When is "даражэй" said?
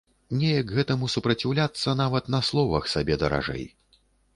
3.27-3.75